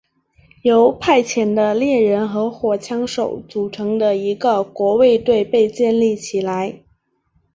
[0.63, 6.81] 由派遣的猎人和火枪手组成的一个国卫队被建立起来。